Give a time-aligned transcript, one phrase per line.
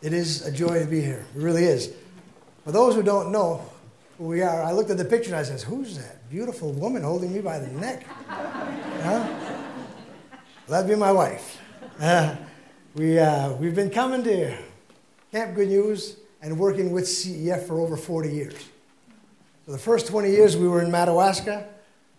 [0.00, 1.24] It is a joy to be here.
[1.34, 1.92] It really is.
[2.64, 3.68] For those who don't know
[4.16, 7.02] who we are, I looked at the picture and I said, Who's that beautiful woman
[7.02, 8.06] holding me by the neck?
[8.06, 9.26] Huh?
[10.68, 11.60] That'd be my wife.
[11.98, 12.36] Uh,
[12.94, 14.56] we, uh, we've been coming to
[15.32, 18.54] Camp Good News and working with CEF for over 40 years.
[19.64, 21.66] For the first 20 years, we were in Madawaska,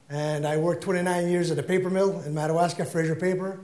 [0.09, 3.57] and I worked 29 years at a paper mill in Madawaska, Fraser Paper.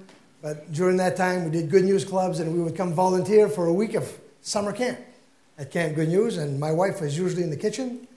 [0.45, 3.65] But during that time, we did Good News clubs, and we would come volunteer for
[3.65, 4.99] a week of summer camp
[5.57, 6.37] at Camp Good News.
[6.37, 8.07] And my wife was usually in the kitchen.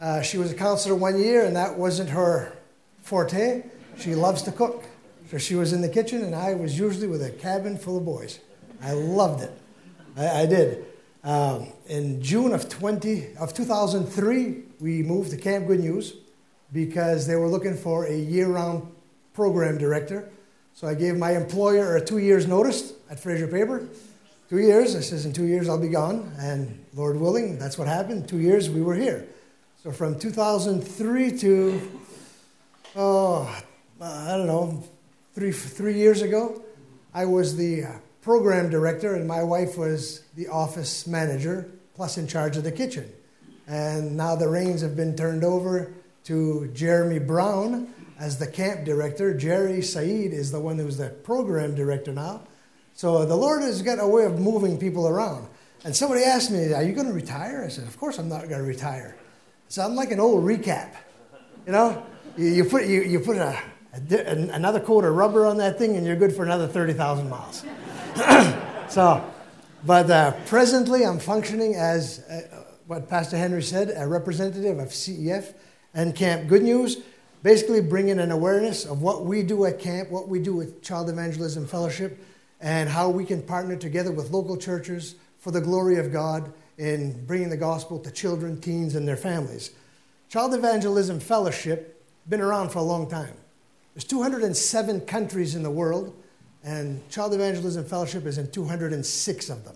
[0.00, 2.56] Uh, she was a counselor one year, and that wasn't her
[3.02, 3.64] forte.
[3.98, 4.84] She loves to cook.
[5.32, 8.04] So she was in the kitchen, and I was usually with a cabin full of
[8.04, 8.38] boys.
[8.80, 9.50] I loved it.
[10.16, 10.86] I, I did.
[11.24, 16.14] Um, in June of 20 of 2003, we moved to Camp Good News
[16.72, 18.86] because they were looking for a year-round
[19.34, 20.30] program director.
[20.78, 23.88] So I gave my employer a two years notice at Fraser Paper.
[24.48, 24.94] Two years.
[24.94, 26.32] I says, in two years I'll be gone.
[26.38, 28.28] And Lord willing, that's what happened.
[28.28, 29.26] Two years we were here.
[29.82, 31.80] So from 2003 to,
[32.94, 33.60] oh,
[34.00, 34.84] I don't know,
[35.34, 36.62] three, three years ago,
[37.12, 42.28] I was the uh, program director and my wife was the office manager, plus in
[42.28, 43.10] charge of the kitchen.
[43.66, 45.92] And now the reins have been turned over
[46.28, 49.32] to Jeremy Brown, as the camp director.
[49.32, 52.42] Jerry Saeed is the one who's the program director now.
[52.92, 55.48] So the Lord has got a way of moving people around.
[55.84, 57.64] And somebody asked me, Are you going to retire?
[57.64, 59.16] I said, Of course I'm not going to retire.
[59.68, 60.96] So I'm like an old recap.
[61.64, 62.04] You know,
[62.36, 63.58] you, you put, you, you put a,
[63.94, 67.64] a, another coat of rubber on that thing and you're good for another 30,000 miles.
[68.92, 69.24] so,
[69.86, 75.54] but uh, presently I'm functioning as uh, what Pastor Henry said, a representative of CEF
[75.98, 76.98] and Camp Good News
[77.42, 81.10] basically bringing an awareness of what we do at camp, what we do with Child
[81.10, 82.24] Evangelism Fellowship,
[82.60, 87.24] and how we can partner together with local churches for the glory of God in
[87.26, 89.72] bringing the gospel to children, teens, and their families.
[90.28, 93.34] Child Evangelism Fellowship been around for a long time.
[93.94, 96.14] There's 207 countries in the world,
[96.62, 99.74] and Child Evangelism Fellowship is in 206 of them.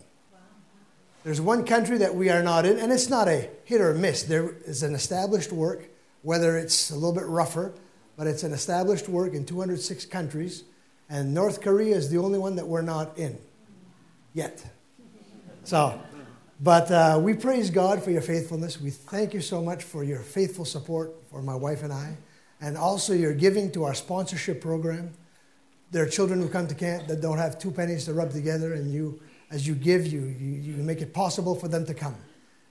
[1.25, 4.23] There's one country that we are not in, and it's not a hit or miss.
[4.23, 5.89] There is an established work
[6.23, 7.75] whether it's a little bit rougher,
[8.17, 10.65] but it's an established work in 206 countries,
[11.09, 13.39] and North Korea is the only one that we're not in
[14.33, 14.65] yet.
[15.65, 16.01] So,
[16.61, 18.81] but uh, we praise God for your faithfulness.
[18.81, 22.17] We thank you so much for your faithful support for my wife and I,
[22.61, 25.13] and also your giving to our sponsorship program.
[25.91, 28.75] There are children who come to camp that don't have two pennies to rub together,
[28.75, 32.17] and you, as you give, you, you, you make it possible for them to come.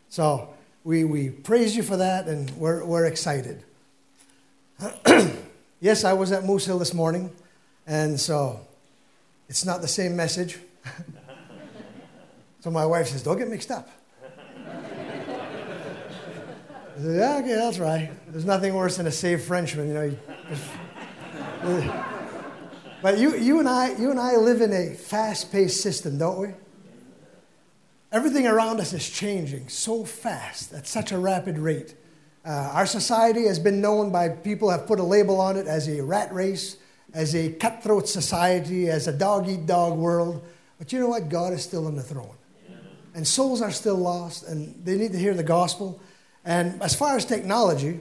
[0.10, 0.54] So,
[0.84, 3.64] we, we praise you for that, and we're, we're excited.
[5.80, 7.32] yes, I was at Moose Hill this morning,
[7.86, 8.62] and so
[9.48, 10.58] it's not the same message.
[12.62, 13.90] so my wife says, Don't get mixed up.
[16.98, 18.12] I said, Yeah, okay, that's right.
[18.30, 20.18] There's nothing worse than a saved Frenchman, you know.
[23.04, 26.40] but you, you, and I, you and I live in a fast paced system, don't
[26.40, 26.48] we?
[28.12, 31.96] Everything around us is changing so fast at such a rapid rate.
[32.44, 35.88] Uh, our society has been known by people have put a label on it as
[35.88, 36.78] a rat race,
[37.14, 40.44] as a cutthroat society, as a dog eat dog world.
[40.78, 41.30] But you know what?
[41.30, 42.36] God is still on the throne.
[43.14, 46.02] And souls are still lost, and they need to hear the gospel.
[46.44, 48.00] And as far as technology,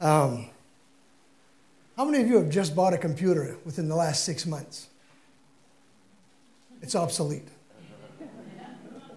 [0.00, 0.50] um,
[1.96, 4.88] how many of you have just bought a computer within the last six months?
[6.82, 7.48] It's obsolete.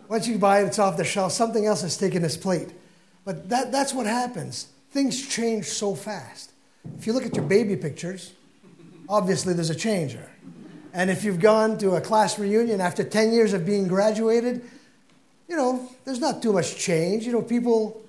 [0.09, 1.31] Once you buy it, it's off the shelf.
[1.31, 2.73] Something else has taken its plate.
[3.23, 4.67] But that, that's what happens.
[4.89, 6.51] Things change so fast.
[6.97, 8.33] If you look at your baby pictures,
[9.07, 10.31] obviously there's a changer.
[10.93, 14.67] And if you've gone to a class reunion after 10 years of being graduated,
[15.47, 17.27] you know, there's not too much change.
[17.27, 18.01] You know, people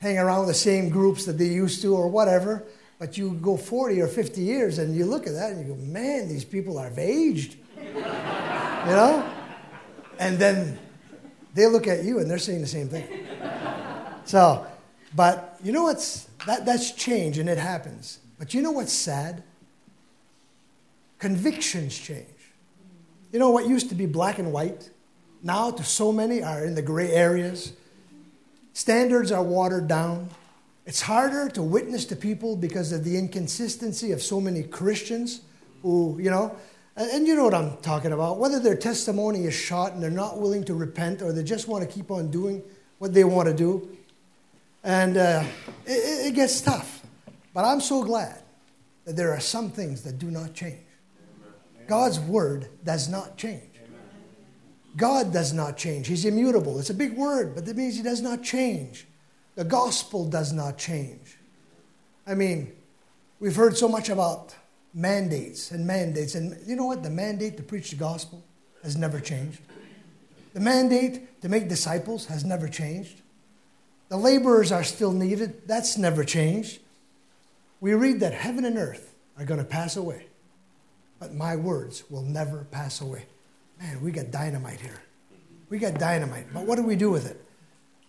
[0.00, 2.64] hang around the same groups that they used to or whatever.
[2.98, 5.80] But you go 40 or 50 years and you look at that and you go,
[5.82, 7.56] man, these people are aged.
[7.78, 9.30] you know?
[10.18, 10.78] And then
[11.54, 13.26] they look at you and they're saying the same thing.
[14.24, 14.66] so,
[15.14, 18.20] but you know what's that, that's change and it happens.
[18.38, 19.42] But you know what's sad?
[21.18, 22.26] Convictions change.
[23.32, 24.90] You know what used to be black and white?
[25.42, 27.72] Now, to so many, are in the gray areas.
[28.72, 30.30] Standards are watered down.
[30.86, 35.42] It's harder to witness to people because of the inconsistency of so many Christians
[35.82, 36.56] who, you know,
[36.98, 38.38] and you know what I'm talking about.
[38.38, 41.88] Whether their testimony is shot and they're not willing to repent or they just want
[41.88, 42.62] to keep on doing
[42.98, 43.88] what they want to do.
[44.82, 45.44] And uh,
[45.86, 47.02] it, it, gets tough.
[47.54, 48.42] But I'm so glad
[49.04, 50.80] that there are some things that do not change.
[51.86, 53.62] God's word does not change.
[54.96, 56.08] God does not change.
[56.08, 56.78] He's immutable.
[56.78, 59.06] It's a big word, but that means he does not change.
[59.54, 61.38] The gospel does not change.
[62.26, 62.72] I mean,
[63.38, 64.54] we've heard so much about
[64.98, 66.34] mandates and mandates.
[66.34, 67.02] And you know what?
[67.02, 68.44] The mandate to preach the gospel
[68.82, 69.60] has never changed.
[70.54, 73.22] The mandate to make disciples has never changed.
[74.08, 75.68] The laborers are still needed.
[75.68, 76.80] That's never changed.
[77.80, 80.26] We read that heaven and earth are going to pass away,
[81.20, 83.26] but my words will never pass away.
[83.80, 85.00] Man, we got dynamite here.
[85.68, 86.46] We got dynamite.
[86.52, 87.40] But what do we do with it?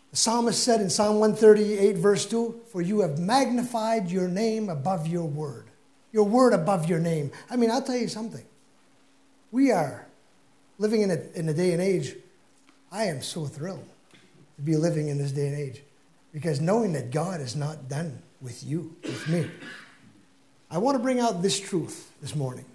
[0.09, 5.05] The psalmist said in Psalm 138, verse 2 For you have magnified your name above
[5.05, 5.68] your word,
[6.11, 7.31] your word above your name.
[7.49, 8.45] I mean, I'll tell you something.
[9.51, 10.07] We are
[10.79, 12.15] living in a, in a day and age,
[12.91, 13.87] I am so thrilled
[14.55, 15.81] to be living in this day and age
[16.33, 19.49] because knowing that God is not done with you, with me.
[20.71, 22.65] I want to bring out this truth this morning.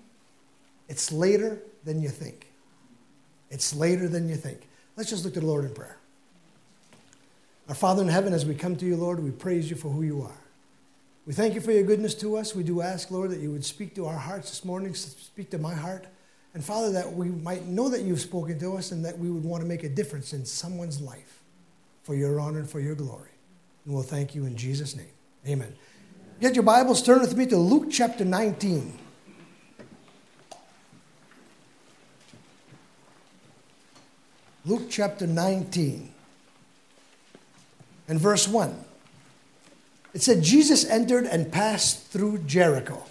[0.88, 2.48] It's later than you think.
[3.50, 4.68] It's later than you think.
[4.96, 5.96] Let's just look to the Lord in prayer.
[7.68, 10.02] Our Father in heaven, as we come to you, Lord, we praise you for who
[10.02, 10.43] you are.
[11.26, 12.54] We thank you for your goodness to us.
[12.54, 15.58] We do ask, Lord, that you would speak to our hearts this morning, speak to
[15.58, 16.06] my heart.
[16.52, 19.42] And Father, that we might know that you've spoken to us and that we would
[19.42, 21.42] want to make a difference in someone's life
[22.02, 23.30] for your honor and for your glory.
[23.84, 25.08] And we'll thank you in Jesus' name.
[25.48, 25.74] Amen.
[26.40, 28.98] Get your Bibles, turn with me to Luke chapter 19.
[34.66, 36.12] Luke chapter 19
[38.08, 38.84] and verse 1.
[40.14, 43.02] It said, Jesus entered and passed through Jericho.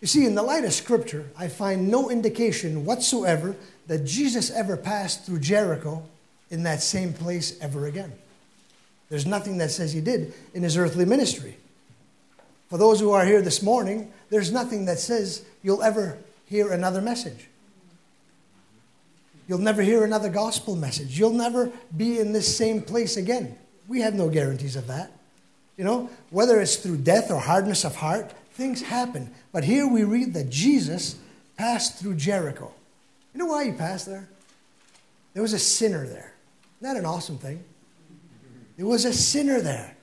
[0.00, 3.56] You see, in the light of Scripture, I find no indication whatsoever
[3.86, 6.02] that Jesus ever passed through Jericho
[6.50, 8.12] in that same place ever again.
[9.08, 11.56] There's nothing that says he did in his earthly ministry.
[12.68, 17.00] For those who are here this morning, there's nothing that says you'll ever hear another
[17.00, 17.46] message.
[19.48, 21.16] You'll never hear another gospel message.
[21.16, 23.56] You'll never be in this same place again.
[23.86, 25.12] We have no guarantees of that.
[25.76, 29.30] You know, whether it's through death or hardness of heart, things happen.
[29.52, 31.16] But here we read that Jesus
[31.56, 32.72] passed through Jericho.
[33.34, 34.28] You know why he passed there?
[35.34, 36.32] There was a sinner there.
[36.80, 37.62] Isn't that an awesome thing?
[38.76, 39.96] There was a sinner there.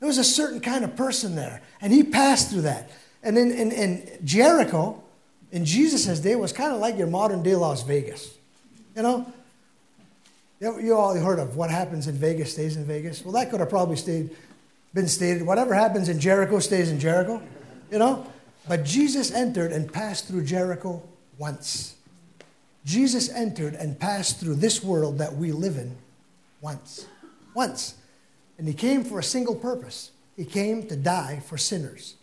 [0.00, 1.62] There was a certain kind of person there.
[1.80, 2.90] And he passed through that.
[3.22, 5.02] And in, in, in Jericho,
[5.52, 8.36] in Jesus' day, was kind of like your modern day Las Vegas.
[8.96, 9.32] You know,
[10.60, 13.24] you all heard of what happens in Vegas stays in Vegas.
[13.24, 14.30] Well, that could have probably stayed,
[14.94, 15.42] been stated.
[15.42, 17.42] Whatever happens in Jericho stays in Jericho.
[17.90, 18.26] You know,
[18.66, 21.02] but Jesus entered and passed through Jericho
[21.36, 21.96] once.
[22.84, 25.96] Jesus entered and passed through this world that we live in
[26.60, 27.06] once.
[27.54, 27.96] Once.
[28.56, 30.12] And he came for a single purpose.
[30.36, 32.14] He came to die for sinners.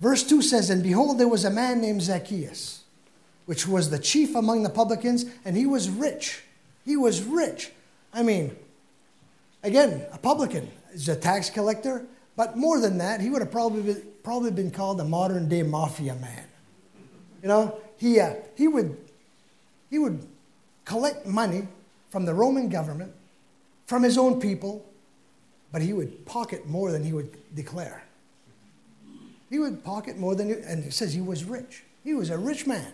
[0.00, 2.84] Verse 2 says, And behold, there was a man named Zacchaeus
[3.46, 6.42] which was the chief among the publicans, and he was rich.
[6.84, 7.70] He was rich.
[8.12, 8.56] I mean,
[9.64, 12.06] again, a publican is a tax collector,
[12.36, 15.62] but more than that, he would have probably been, probably been called a modern day
[15.62, 16.44] mafia man.
[17.42, 18.96] You know, he, uh, he, would,
[19.90, 20.24] he would
[20.84, 21.66] collect money
[22.10, 23.12] from the Roman government,
[23.86, 24.84] from his own people,
[25.72, 28.04] but he would pocket more than he would declare.
[29.50, 31.84] He would pocket more than, he, and it says he was rich.
[32.02, 32.92] He was a rich man.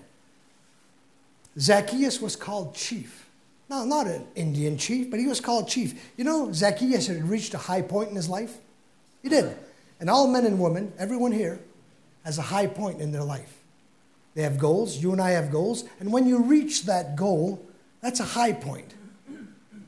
[1.58, 3.19] Zacchaeus was called chief.
[3.70, 6.10] Now, not an Indian chief, but he was called chief.
[6.16, 8.58] You know, Zacchaeus had reached a high point in his life.
[9.22, 9.56] He did.
[10.00, 11.60] And all men and women, everyone here,
[12.24, 13.58] has a high point in their life.
[14.34, 15.00] They have goals.
[15.00, 15.84] You and I have goals.
[16.00, 17.64] And when you reach that goal,
[18.00, 18.92] that's a high point.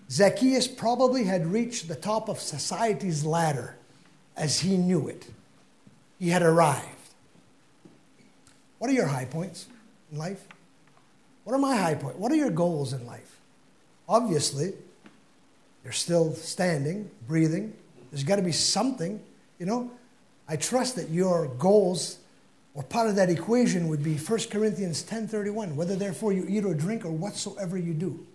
[0.08, 3.76] Zacchaeus probably had reached the top of society's ladder
[4.36, 5.26] as he knew it.
[6.20, 6.86] He had arrived.
[8.78, 9.66] What are your high points
[10.12, 10.46] in life?
[11.42, 12.18] What are my high points?
[12.18, 13.31] What are your goals in life?
[14.08, 14.72] Obviously,
[15.84, 17.74] you're still standing, breathing.
[18.10, 19.22] There's got to be something,
[19.58, 19.90] you know.
[20.48, 22.18] I trust that your goals
[22.74, 26.74] or part of that equation would be 1 Corinthians 10:31, whether therefore you eat or
[26.74, 28.26] drink or whatsoever you do,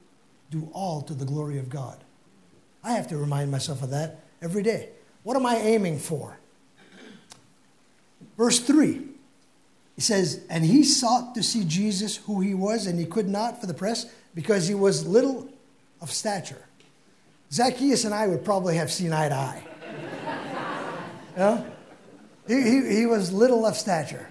[0.52, 1.98] do all to the glory of God.
[2.84, 4.90] I have to remind myself of that every day.
[5.24, 6.38] What am I aiming for?
[8.38, 9.08] Verse 3
[9.98, 13.60] he says, And he sought to see Jesus, who he was, and he could not
[13.60, 14.06] for the press
[14.36, 15.50] because he was little
[16.02, 16.62] of stature.
[17.52, 19.64] Zacchaeus and I would probably have seen eye to eye.
[22.48, 24.28] he, he, he was little of stature.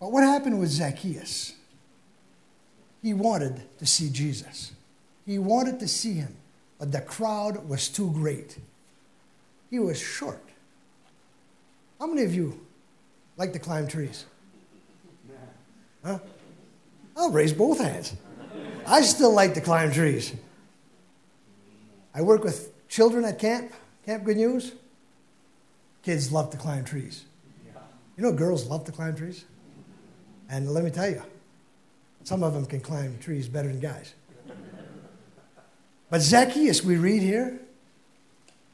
[0.00, 1.54] But what happened with Zacchaeus?
[3.02, 4.72] He wanted to see Jesus.
[5.24, 6.36] He wanted to see him,
[6.78, 8.58] but the crowd was too great.
[9.70, 10.42] He was short.
[12.00, 12.60] How many of you
[13.36, 14.26] like to climb trees?
[16.04, 16.18] Huh?
[17.16, 18.14] I'll raise both hands.
[18.86, 20.34] I still like to climb trees.
[22.14, 23.72] I work with children at camp,
[24.04, 24.72] Camp Good News.
[26.02, 27.24] Kids love to climb trees.
[28.16, 29.44] You know, girls love to climb trees.
[30.50, 31.22] And let me tell you,
[32.24, 34.14] some of them can climb trees better than guys.
[36.10, 37.58] But Zacchaeus, we read here,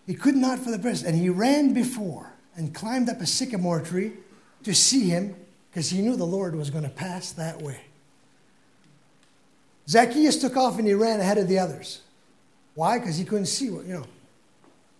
[0.07, 3.81] he could not for the present, and he ran before and climbed up a sycamore
[3.81, 4.15] tree
[4.65, 5.37] to see him
[5.71, 7.81] because he knew the Lord was going to pass that way.
[9.89, 12.03] Zacchaeus took off and he ran ahead of the others.
[12.75, 12.99] Why?
[12.99, 14.05] Because he couldn't see what, you know.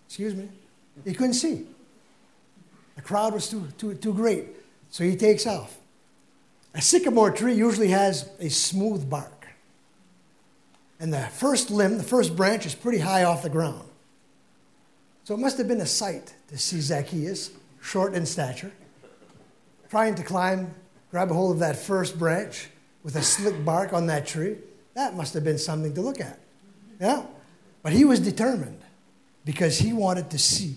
[0.07, 0.49] Excuse me?
[1.05, 1.67] He couldn't see.
[2.95, 4.47] The crowd was too, too, too great.
[4.89, 5.77] So he takes off.
[6.73, 9.47] A sycamore tree usually has a smooth bark.
[10.99, 13.87] And the first limb, the first branch, is pretty high off the ground.
[15.23, 18.71] So it must have been a sight to see Zacchaeus, short in stature,
[19.89, 20.73] trying to climb,
[21.11, 22.69] grab a hold of that first branch
[23.03, 24.57] with a slick bark on that tree.
[24.99, 26.37] That must have been something to look at.
[26.99, 27.23] Yeah?
[27.83, 28.81] But he was determined
[29.45, 30.75] because he wanted to see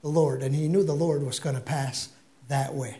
[0.00, 2.08] the Lord and he knew the Lord was going to pass
[2.48, 2.96] that way.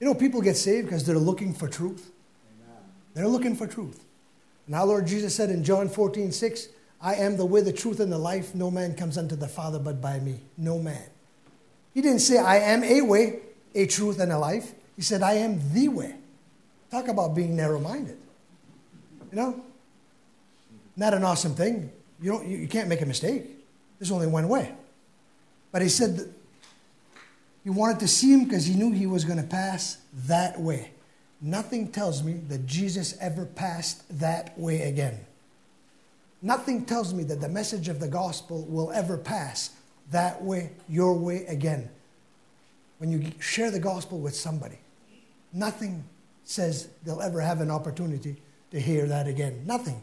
[0.00, 2.10] You know, people get saved because they're looking for truth.
[2.50, 2.82] Amen.
[3.12, 4.02] They're looking for truth.
[4.66, 6.68] Now, Lord Jesus said in John 14, 6,
[7.02, 8.54] I am the way, the truth, and the life.
[8.54, 10.40] No man comes unto the Father but by me.
[10.56, 11.04] No man.
[11.92, 13.40] He didn't say, I am a way,
[13.74, 14.72] a truth, and a life.
[14.96, 16.14] He said, I am the way.
[16.90, 18.16] Talk about being narrow minded.
[19.30, 19.64] You know?
[20.96, 21.90] Not an awesome thing.
[22.20, 23.44] You, don't, you, you can't make a mistake.
[23.98, 24.72] There's only one way.
[25.70, 26.32] But he said
[27.64, 30.92] he wanted to see him because he knew he was going to pass that way.
[31.40, 35.20] Nothing tells me that Jesus ever passed that way again.
[36.42, 39.70] Nothing tells me that the message of the gospel will ever pass
[40.10, 41.90] that way, your way again.
[42.98, 44.78] When you share the gospel with somebody,
[45.52, 46.04] nothing
[46.44, 48.36] says they'll ever have an opportunity
[48.70, 49.62] to hear that again.
[49.66, 50.02] Nothing.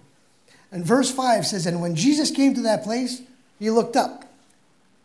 [0.71, 3.21] And verse 5 says, And when Jesus came to that place,
[3.59, 4.25] he looked up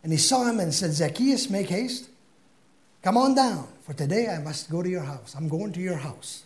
[0.03, 2.09] and he saw him and said, Zacchaeus, make haste.
[3.03, 5.35] Come on down, for today I must go to your house.
[5.37, 6.45] I'm going to your house.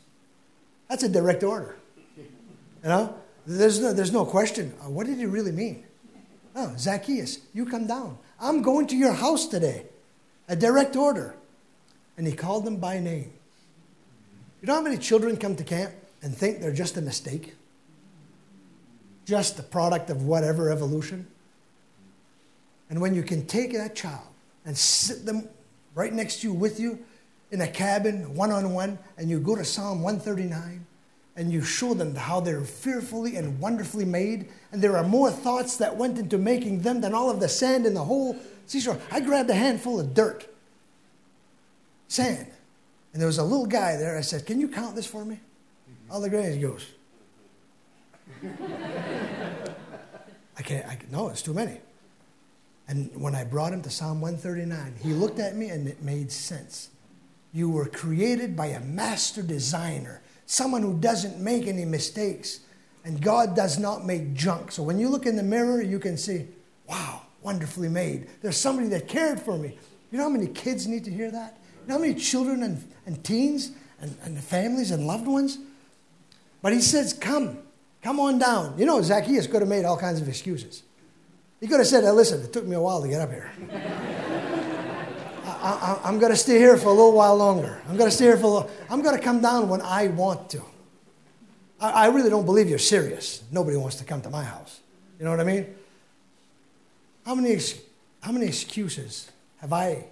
[0.88, 1.76] That's a direct order.
[2.16, 2.25] You
[2.85, 3.14] know?
[3.47, 4.73] There's no, there's no question.
[4.80, 5.85] Uh, what did he really mean?
[6.56, 8.18] Oh, Zacchaeus, you come down.
[8.40, 9.87] I'm going to your house today.
[10.49, 11.35] A direct order.
[12.16, 13.33] And he called them by name.
[14.61, 15.92] You know how many children come to camp
[16.25, 17.54] and think they're just a mistake?
[19.26, 21.26] Just the product of whatever evolution?
[22.90, 24.26] And when you can take that child
[24.64, 25.49] and sit them
[25.95, 26.99] right next to you with you
[27.50, 30.87] in a cabin, one on one, and you go to Psalm 139
[31.37, 35.76] and you show them how they're fearfully and wonderfully made, and there are more thoughts
[35.78, 38.99] that went into making them than all of the sand in the whole seashore.
[39.11, 40.47] I grabbed a handful of dirt,
[42.07, 42.47] sand,
[43.12, 44.16] and there was a little guy there.
[44.16, 45.40] I said, Can you count this for me?
[46.14, 46.87] All the grains goes.
[50.56, 51.80] I can't, I, no, it's too many.
[52.87, 56.30] And when I brought him to Psalm 139, he looked at me and it made
[56.30, 56.90] sense.
[57.52, 62.61] You were created by a master designer, someone who doesn't make any mistakes.
[63.04, 64.71] And God does not make junk.
[64.71, 66.47] So when you look in the mirror, you can see,
[66.88, 68.28] wow, wonderfully made.
[68.40, 69.76] There's somebody that cared for me.
[70.12, 71.59] You know how many kids need to hear that?
[71.83, 75.59] You know how many children and, and teens and, and families and loved ones?
[76.64, 77.59] But he says, Come,
[78.02, 78.78] come on down.
[78.78, 80.83] You know, Zacchaeus could have made all kinds of excuses.
[81.61, 83.52] He could have said, hey, listen, it took me a while to get up here.
[85.44, 87.83] I, am going to stay here for a little while longer.
[87.87, 88.71] I'm going to stay here for a little.
[88.88, 90.62] I'm going to come down when I want to.
[91.78, 93.44] I, I really don't believe you're serious.
[93.52, 94.80] Nobody wants to come to my house.
[95.18, 95.66] You know what I mean?
[97.26, 97.59] How many,
[98.23, 100.06] how many excuses have I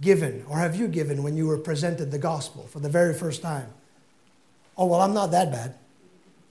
[0.00, 3.42] given or have you given when you were presented the gospel for the very first
[3.42, 3.68] time?
[4.78, 5.74] Oh, well, I'm not that bad.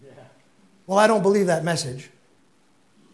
[0.03, 0.11] Yeah.
[0.87, 2.09] Well, I don't believe that message.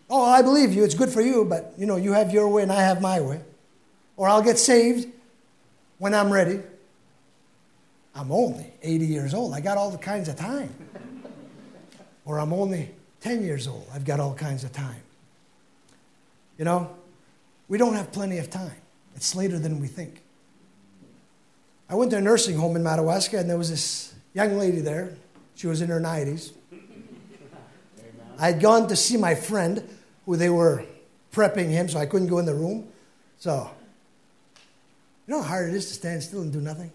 [0.10, 0.84] Oh, I believe you.
[0.84, 3.22] It's good for you, but you know, you have your way and I have my
[3.22, 3.41] way.
[4.18, 5.08] Or I'll get saved
[5.98, 6.60] when I'm ready.
[8.13, 9.53] I'm only 80 years old.
[9.53, 10.74] I got all the kinds of time.
[12.25, 12.91] or I'm only
[13.22, 13.88] 10 years old.
[13.94, 15.01] I've got all kinds of time.
[16.58, 16.91] You know,
[17.70, 18.75] we don't have plenty of time.
[19.15, 20.22] It's later than we think.
[21.89, 25.18] I went to a nursing home in Madawaska, and there was this young lady there.
[25.56, 26.54] She was in her 90s.
[28.40, 29.88] I had gone to see my friend
[30.26, 30.86] who they were
[31.32, 32.88] prepping him, so I couldn't go in the room.
[33.38, 33.70] So,
[35.28, 36.92] you know how hard it is to stand still and do nothing?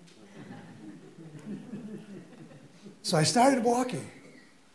[3.02, 4.04] So I started walking,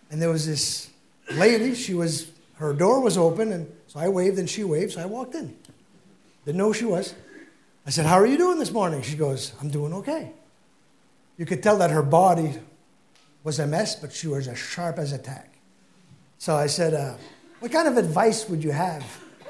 [0.09, 0.89] and there was this
[1.33, 1.75] lady.
[1.75, 5.05] She was, her door was open, and so I waved and she waved, so I
[5.05, 5.53] walked in.
[6.45, 7.13] Didn't know who she was.
[7.85, 9.01] I said, How are you doing this morning?
[9.01, 10.31] She goes, I'm doing okay.
[11.41, 12.53] You could tell that her body
[13.43, 15.55] was a mess, but she was as sharp as a tack.
[16.37, 17.15] So I said, uh,
[17.61, 19.03] What kind of advice would you have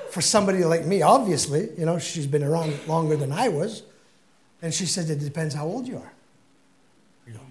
[0.10, 1.02] for somebody like me?
[1.02, 3.84] Obviously, you know, she's been around longer than I was.
[4.62, 6.14] And she said, It depends how old you are.
[7.28, 7.42] You know,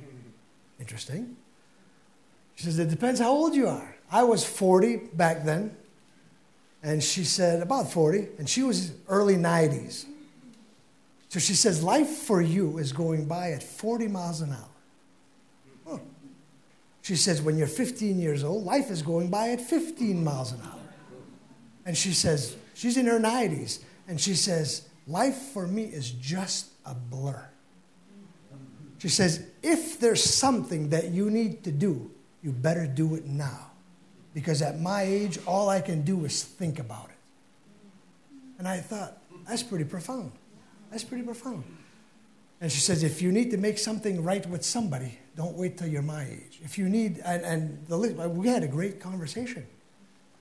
[0.78, 1.36] interesting.
[2.54, 3.94] She says, It depends how old you are.
[4.10, 5.76] I was 40 back then.
[6.82, 8.28] And she said, About 40.
[8.38, 10.06] And she was early 90s.
[11.30, 14.70] So she says, Life for you is going by at 40 miles an hour.
[17.02, 20.60] She says, when you're 15 years old, life is going by at 15 miles an
[20.62, 20.80] hour.
[21.86, 26.66] And she says, she's in her 90s, and she says, life for me is just
[26.84, 27.48] a blur.
[28.98, 32.10] She says, if there's something that you need to do,
[32.42, 33.70] you better do it now.
[34.34, 37.16] Because at my age, all I can do is think about it.
[38.58, 39.16] And I thought,
[39.48, 40.32] that's pretty profound.
[40.90, 41.64] That's pretty profound.
[42.60, 45.86] And she says, if you need to make something right with somebody, don't wait till
[45.86, 46.60] you're my age.
[46.62, 49.66] If you need, and, and the, uh, we had a great conversation.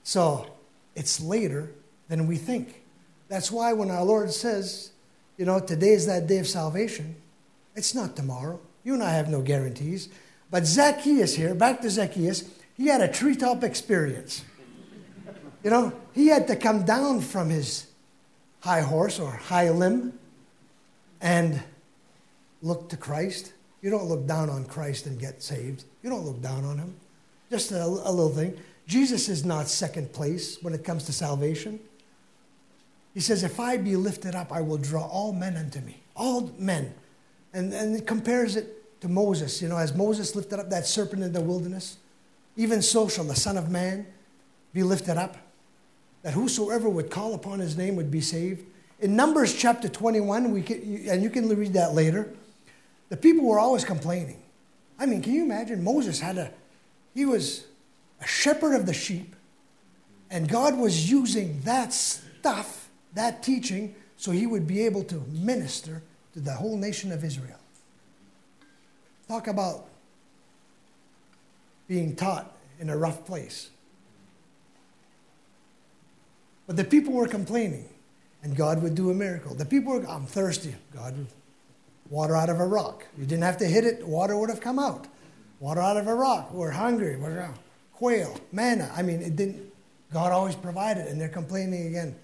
[0.02, 0.46] So
[0.94, 1.72] it's later
[2.08, 2.82] than we think.
[3.28, 4.90] That's why when our Lord says,
[5.38, 7.16] you know, today is that day of salvation,
[7.74, 8.60] it's not tomorrow.
[8.84, 10.10] You and I have no guarantees.
[10.50, 14.44] But Zacchaeus here, back to Zacchaeus, he had a treetop experience.
[15.62, 17.86] You know, he had to come down from his
[18.60, 20.18] high horse or high limb
[21.20, 21.62] and
[22.62, 23.52] look to Christ.
[23.82, 25.84] You don't look down on Christ and get saved.
[26.02, 26.94] You don't look down on him.
[27.50, 28.58] Just a, a little thing.
[28.86, 31.80] Jesus is not second place when it comes to salvation.
[33.14, 36.00] He says, If I be lifted up, I will draw all men unto me.
[36.14, 36.94] All men.
[37.52, 39.60] And, and it compares it to Moses.
[39.60, 41.96] You know, as Moses lifted up that serpent in the wilderness,
[42.56, 44.06] even so shall the Son of Man
[44.72, 45.36] be lifted up,
[46.22, 48.64] that whosoever would call upon his name would be saved.
[49.00, 52.28] In Numbers chapter 21, we can, and you can read that later,
[53.08, 54.42] the people were always complaining.
[54.98, 55.82] I mean, can you imagine?
[55.82, 56.52] Moses had a,
[57.14, 57.64] he was
[58.20, 59.34] a shepherd of the sheep,
[60.30, 66.02] and God was using that stuff, that teaching, so he would be able to minister
[66.34, 67.58] to the whole nation of Israel.
[69.26, 69.86] Talk about
[71.88, 73.70] being taught in a rough place.
[76.66, 77.88] But the people were complaining,
[78.42, 79.54] and God would do a miracle.
[79.54, 80.74] The people were, I'm thirsty.
[80.94, 81.26] God would
[82.10, 83.06] water out of a rock.
[83.16, 85.06] You didn't have to hit it, water would have come out.
[85.60, 86.52] Water out of a rock.
[86.52, 87.16] We're hungry.
[87.16, 87.52] We're uh,
[87.92, 88.90] quail, manna.
[88.96, 89.70] I mean, it didn't.
[90.12, 92.16] God always provided, and they're complaining again.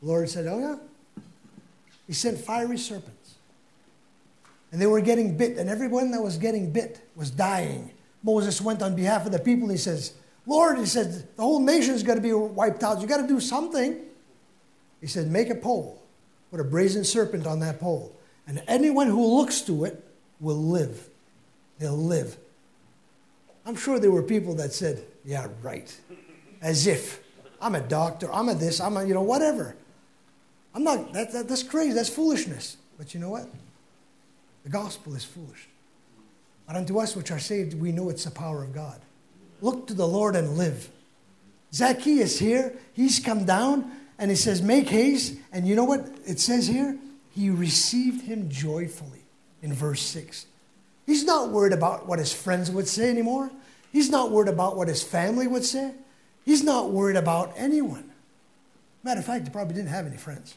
[0.00, 1.22] The Lord said, "Oh yeah."
[2.06, 3.34] He sent fiery serpents,
[4.70, 7.90] and they were getting bit, and everyone that was getting bit was dying.
[8.22, 9.68] Moses went on behalf of the people.
[9.68, 10.12] He says,
[10.46, 13.00] "Lord," he said, "the whole nation is going to be wiped out.
[13.00, 13.96] You got to do something."
[15.02, 16.02] He said, "Make a pole,
[16.50, 20.02] put a brazen serpent on that pole." And anyone who looks to it
[20.40, 21.08] will live.
[21.78, 22.36] They'll live.
[23.64, 25.94] I'm sure there were people that said, Yeah, right.
[26.60, 27.20] As if
[27.60, 29.76] I'm a doctor, I'm a this, I'm a, you know, whatever.
[30.74, 32.76] I'm not, that, that, that's crazy, that's foolishness.
[32.98, 33.48] But you know what?
[34.64, 35.68] The gospel is foolish.
[36.66, 39.00] But unto us which are saved, we know it's the power of God.
[39.60, 40.88] Look to the Lord and live.
[41.72, 43.90] Zacchaeus here, he's come down
[44.22, 45.34] and he says, Make haste.
[45.52, 46.96] And you know what it says here?
[47.34, 49.24] he received him joyfully
[49.62, 50.46] in verse 6.
[51.06, 53.50] He's not worried about what his friends would say anymore.
[53.90, 55.94] He's not worried about what his family would say.
[56.44, 58.10] He's not worried about anyone.
[59.02, 60.54] Matter of fact, he probably didn't have any friends.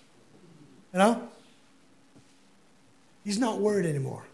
[0.93, 1.29] You know?
[3.23, 4.25] He's not worried anymore.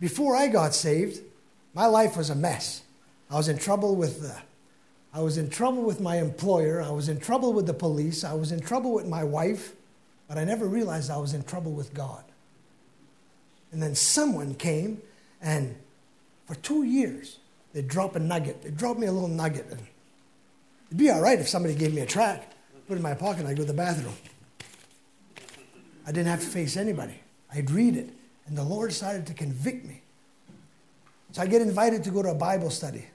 [0.00, 1.20] Before I got saved,
[1.72, 2.82] my life was a mess.
[3.30, 4.36] I was in trouble with the,
[5.16, 6.82] I was in trouble with my employer.
[6.82, 8.22] I was in trouble with the police.
[8.22, 9.72] I was in trouble with my wife.
[10.28, 12.22] But I never realized I was in trouble with God.
[13.72, 15.00] And then someone came,
[15.40, 15.74] and
[16.44, 17.38] for two years,
[17.72, 18.60] they dropped a nugget.
[18.60, 19.64] They dropped me a little nugget.
[19.70, 19.80] And
[20.88, 22.52] it'd be all right if somebody gave me a track,
[22.86, 24.12] put it in my pocket, and I'd go to the bathroom.
[26.06, 27.20] I didn't have to face anybody.
[27.54, 28.10] I'd read it,
[28.46, 30.02] and the Lord decided to convict me.
[31.32, 33.06] So I get invited to go to a Bible study.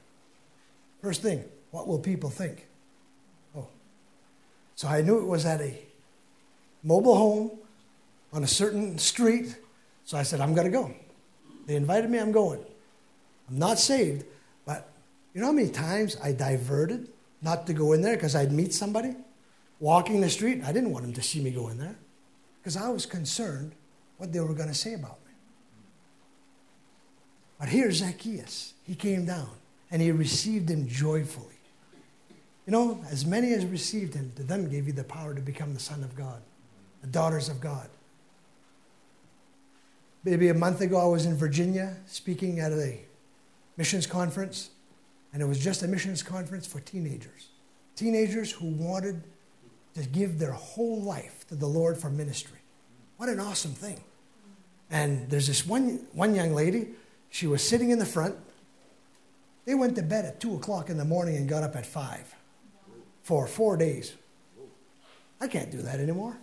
[1.03, 2.67] First thing, what will people think?
[3.55, 3.67] Oh.
[4.75, 5.77] So I knew it was at a
[6.83, 7.51] mobile home
[8.33, 9.55] on a certain street.
[10.05, 10.93] So I said, I'm going to go.
[11.67, 12.63] They invited me, I'm going.
[13.49, 14.25] I'm not saved,
[14.65, 14.89] but
[15.33, 17.09] you know how many times I diverted
[17.41, 19.15] not to go in there because I'd meet somebody
[19.79, 20.61] walking the street?
[20.65, 21.95] I didn't want them to see me go in there
[22.61, 23.73] because I was concerned
[24.17, 25.33] what they were going to say about me.
[27.59, 28.73] But here's Zacchaeus.
[28.83, 29.49] He came down
[29.91, 31.50] and he received him joyfully.
[32.65, 35.73] You know, as many as received him, to them gave you the power to become
[35.73, 36.41] the Son of God
[37.01, 37.89] the daughters of God.
[40.23, 42.99] Maybe a month ago, I was in Virginia speaking at a
[43.75, 44.69] missions conference,
[45.33, 47.49] and it was just a missions conference for teenagers.
[47.95, 49.23] Teenagers who wanted
[49.95, 52.59] to give their whole life to the Lord for ministry.
[53.17, 53.99] What an awesome thing.
[54.91, 56.89] And there's this one, one young lady,
[57.29, 58.35] she was sitting in the front.
[59.65, 62.35] They went to bed at 2 o'clock in the morning and got up at 5
[63.23, 64.15] for four days.
[65.39, 66.37] I can't do that anymore.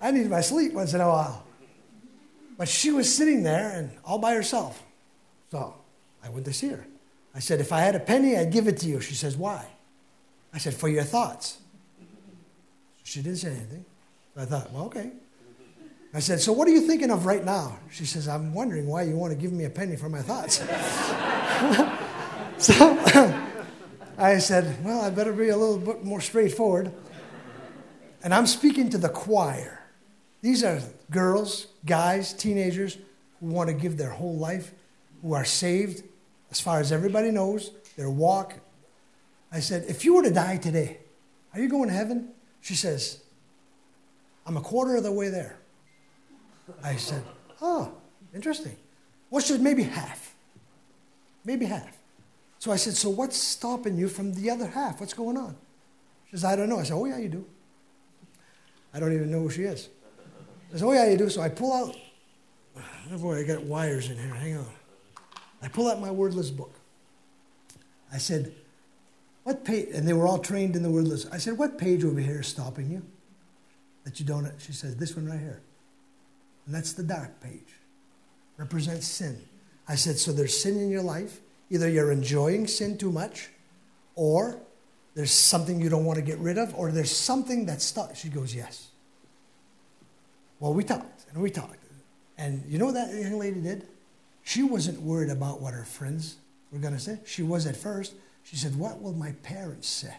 [0.00, 1.44] I need my sleep once in a while.
[2.58, 4.82] But she was sitting there and all by herself.
[5.50, 5.74] So
[6.22, 6.86] I went to see her.
[7.34, 9.00] I said, If I had a penny, I'd give it to you.
[9.00, 9.66] She says, Why?
[10.52, 11.58] I said, For your thoughts.
[13.04, 13.84] She didn't say anything.
[14.36, 15.12] I thought, Well, okay.
[16.14, 17.78] I said, So what are you thinking of right now?
[17.90, 20.56] She says, I'm wondering why you want to give me a penny for my thoughts.
[22.58, 22.74] so
[24.18, 26.92] I said, Well, I better be a little bit more straightforward.
[28.22, 29.80] And I'm speaking to the choir.
[30.42, 32.98] These are girls, guys, teenagers
[33.40, 34.72] who want to give their whole life,
[35.22, 36.04] who are saved,
[36.50, 38.54] as far as everybody knows, their walk.
[39.50, 40.98] I said, If you were to die today,
[41.52, 42.30] are you going to heaven?
[42.60, 43.22] She says,
[44.46, 45.58] I'm a quarter of the way there.
[46.82, 47.24] I said,
[47.60, 47.92] Oh,
[48.34, 48.76] interesting.
[49.30, 50.34] What should maybe half?
[51.44, 51.96] Maybe half.
[52.62, 55.00] So I said, So what's stopping you from the other half?
[55.00, 55.56] What's going on?
[56.26, 56.78] She says, I don't know.
[56.78, 57.44] I said, Oh, yeah, you do.
[58.94, 59.88] I don't even know who she is.
[60.72, 61.28] I said, Oh, yeah, you do.
[61.28, 61.96] So I pull out,
[63.10, 64.32] oh boy, I got wires in here.
[64.32, 64.68] Hang on.
[65.60, 66.72] I pull out my wordless book.
[68.12, 68.54] I said,
[69.42, 69.88] What page?
[69.92, 71.26] And they were all trained in the wordless.
[71.32, 73.02] I said, What page over here is stopping you?
[74.04, 74.48] That you don't.
[74.58, 75.62] She says, This one right here.
[76.66, 77.74] And that's the dark page.
[78.56, 79.42] Represents sin.
[79.88, 81.40] I said, So there's sin in your life.
[81.72, 83.48] Either you're enjoying sin too much,
[84.14, 84.60] or
[85.14, 88.14] there's something you don't want to get rid of, or there's something that's stuck.
[88.14, 88.88] She goes, Yes.
[90.60, 91.78] Well, we talked and we talked.
[92.36, 93.86] And you know what that young lady did?
[94.42, 96.36] She wasn't worried about what her friends
[96.70, 97.20] were going to say.
[97.24, 98.14] She was at first.
[98.42, 100.14] She said, What will my parents say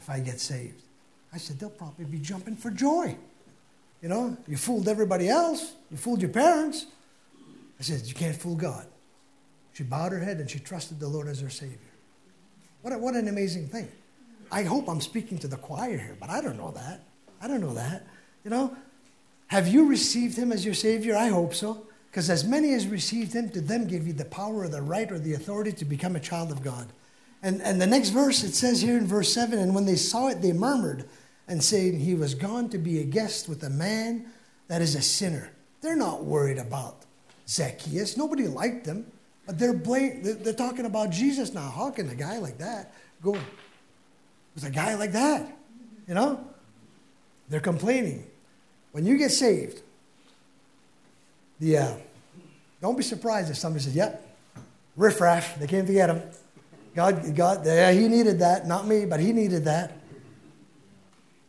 [0.00, 0.80] if I get saved?
[1.34, 3.14] I said, They'll probably be jumping for joy.
[4.00, 6.86] You know, you fooled everybody else, you fooled your parents.
[7.78, 8.86] I said, You can't fool God.
[9.80, 11.78] She bowed her head and she trusted the Lord as her Savior.
[12.82, 13.88] What, a, what an amazing thing.
[14.52, 17.00] I hope I'm speaking to the choir here, but I don't know that.
[17.40, 18.06] I don't know that.
[18.44, 18.76] You know,
[19.46, 21.16] have you received Him as your Savior?
[21.16, 21.86] I hope so.
[22.10, 25.10] Because as many as received him, to them give you the power or the right
[25.10, 26.88] or the authority to become a child of God.
[27.42, 30.28] And, and the next verse, it says here in verse 7 And when they saw
[30.28, 31.08] it, they murmured
[31.48, 34.26] and saying, He was gone to be a guest with a man
[34.68, 35.52] that is a sinner.
[35.80, 37.06] They're not worried about
[37.48, 38.18] Zacchaeus.
[38.18, 39.10] Nobody liked him.
[39.54, 41.70] They're, blame, they're talking about Jesus now.
[41.70, 43.36] How can a guy like that go
[44.54, 45.56] with a guy like that?
[46.06, 46.44] You know?
[47.48, 48.26] They're complaining.
[48.92, 49.82] When you get saved,
[51.58, 51.94] the, uh,
[52.80, 54.26] don't be surprised if somebody says, yep,
[54.96, 56.22] riffraff, they came to get him.
[56.94, 59.98] God, God, yeah, he needed that, not me, but he needed that.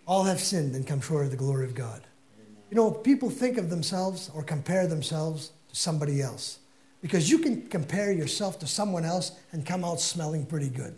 [0.06, 2.02] All have sinned and come short of the glory of God.
[2.70, 6.60] You know, people think of themselves or compare themselves to somebody else
[7.02, 10.96] because you can compare yourself to someone else and come out smelling pretty good.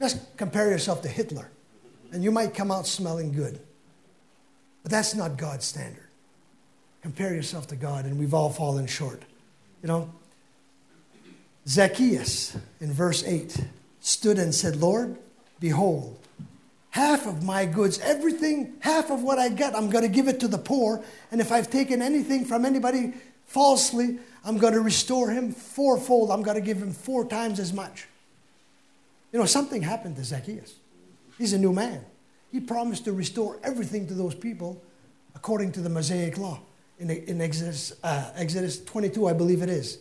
[0.00, 1.50] Just compare yourself to Hitler
[2.12, 3.60] and you might come out smelling good.
[4.82, 6.06] But that's not God's standard
[7.06, 9.22] compare yourself to God, and we've all fallen short.
[9.80, 10.10] You know,
[11.68, 13.64] Zacchaeus in verse 8
[14.00, 15.16] stood and said, Lord,
[15.60, 16.18] behold,
[16.90, 20.40] half of my goods, everything, half of what I got, I'm going to give it
[20.40, 21.00] to the poor.
[21.30, 23.12] And if I've taken anything from anybody
[23.44, 26.30] falsely, I'm going to restore him fourfold.
[26.30, 28.06] I'm going to give him four times as much.
[29.32, 30.76] You know, something happened to Zacchaeus.
[31.36, 32.04] He's a new man.
[32.52, 34.80] He promised to restore everything to those people
[35.34, 36.60] according to the Mosaic law
[37.00, 39.98] in, in Exodus, uh, Exodus 22, I believe it is.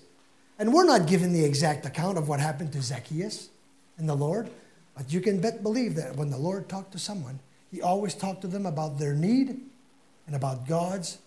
[0.60, 3.50] And we're not given the exact account of what happened to Zacchaeus
[3.98, 4.50] and the Lord,
[4.96, 7.40] but you can bet believe that when the Lord talked to someone,
[7.72, 9.60] he always talked to them about their need
[10.28, 11.18] and about God's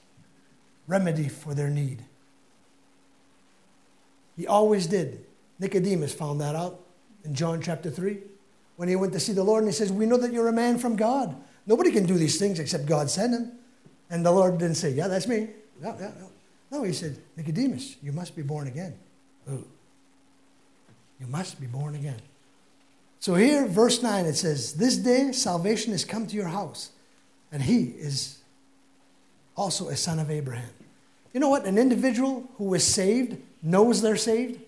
[0.86, 2.04] remedy for their need.
[4.38, 5.26] He always did.
[5.58, 6.80] Nicodemus found that out
[7.24, 8.18] in John chapter 3
[8.76, 10.52] when he went to see the Lord and he says, We know that you're a
[10.52, 11.36] man from God.
[11.66, 13.52] Nobody can do these things except God sent him.
[14.08, 15.48] And the Lord didn't say, Yeah, that's me.
[15.82, 16.30] No, no, no.
[16.70, 18.94] No, he said, Nicodemus, you must be born again.
[19.48, 22.20] You must be born again.
[23.18, 26.90] So here, verse 9, it says, This day salvation has come to your house,
[27.50, 28.38] and he is
[29.56, 30.70] also a son of Abraham.
[31.32, 31.64] You know what?
[31.64, 34.60] An individual who is saved knows they're saved.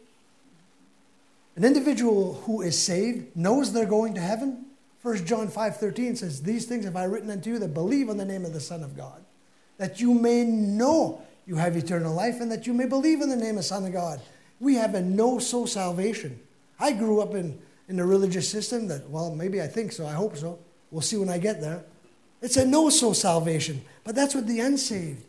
[1.56, 4.66] An individual who is saved knows they're going to heaven.
[5.02, 8.24] 1 John 5:13 says, These things have I written unto you that believe on the
[8.24, 9.24] name of the Son of God
[9.80, 13.36] that you may know you have eternal life and that you may believe in the
[13.36, 14.20] name of the Son of God.
[14.60, 16.38] We have a know so salvation.
[16.78, 20.12] I grew up in, in a religious system that, well, maybe I think so, I
[20.12, 20.58] hope so.
[20.90, 21.82] We'll see when I get there.
[22.42, 23.82] It's a know so salvation.
[24.04, 25.24] But that's what the unsaved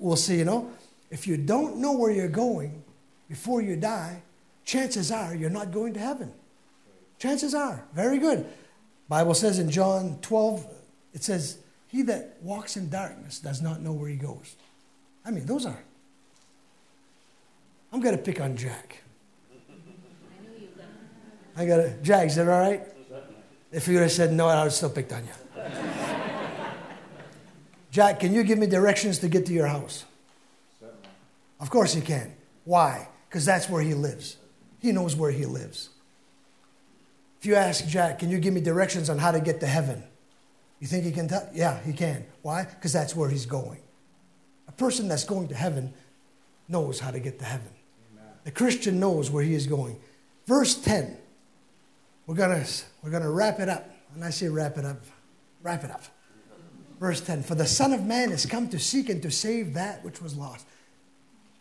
[0.00, 0.68] will see, you know.
[1.10, 2.82] If you don't know where you're going
[3.28, 4.22] before you die,
[4.64, 6.32] chances are you're not going to heaven.
[7.18, 7.84] Chances are.
[7.92, 8.46] Very good.
[9.08, 10.66] Bible says in John 12,
[11.12, 14.56] it says, He that walks in darkness does not know where he goes.
[15.24, 15.82] I mean, those are.
[17.92, 19.02] I'm going to pick on Jack.
[21.56, 21.96] I got to.
[22.02, 22.82] Jack, is that all right?
[23.72, 25.62] If you would have said no, I would have still picked on you.
[27.90, 30.04] Jack, can you give me directions to get to your house?
[31.60, 32.34] Of course he can.
[32.64, 33.08] Why?
[33.28, 34.36] Because that's where he lives.
[34.80, 35.90] He knows where he lives.
[37.38, 40.02] If you ask Jack, can you give me directions on how to get to heaven?
[40.80, 41.48] You think he can tell?
[41.54, 42.24] Yeah, he can.
[42.42, 42.64] Why?
[42.64, 43.80] Because that's where he's going.
[44.68, 45.92] A person that's going to heaven
[46.68, 47.70] knows how to get to heaven.
[48.12, 48.32] Amen.
[48.44, 50.00] The Christian knows where he is going.
[50.46, 51.16] Verse 10,
[52.26, 52.70] we're going to
[53.02, 53.90] we're gonna wrap it up.
[54.14, 55.02] When I say wrap it up,
[55.62, 56.04] wrap it up.
[56.98, 60.04] Verse 10 For the Son of Man has come to seek and to save that
[60.04, 60.66] which was lost.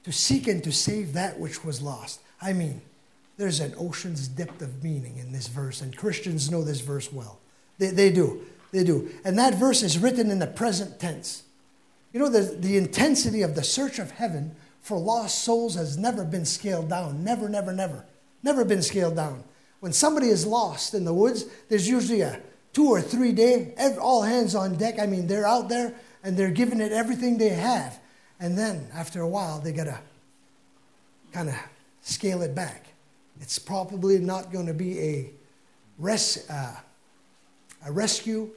[0.04, 2.22] To seek and to save that which was lost.
[2.42, 2.82] I mean,
[3.38, 7.40] there's an ocean's depth of meaning in this verse, and Christians know this verse well.
[7.78, 8.42] They, they do.
[8.72, 9.10] They do.
[9.24, 11.44] And that verse is written in the present tense.
[12.14, 16.24] You know, the, the intensity of the search of heaven for lost souls has never
[16.24, 17.24] been scaled down.
[17.24, 18.06] Never, never, never.
[18.44, 19.44] Never been scaled down.
[19.80, 22.42] When somebody is lost in the woods, there's usually a
[22.74, 25.00] two or three day, all hands on deck.
[25.00, 28.00] I mean, they're out there and they're giving it everything they have.
[28.40, 30.00] And then after a while, they got to
[31.32, 31.56] kind of
[32.02, 32.88] scale it back.
[33.42, 35.32] It's probably not going to be a,
[35.98, 36.76] res, uh,
[37.86, 38.50] a rescue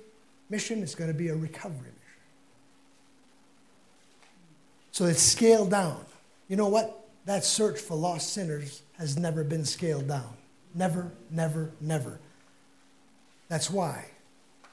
[0.51, 2.21] mission, it's going to be a recovery mission.
[4.93, 6.05] So it's scaled down.
[6.49, 7.09] You know what?
[7.25, 10.35] That search for lost sinners has never been scaled down.
[10.75, 12.19] Never, never, never.
[13.49, 14.07] That's why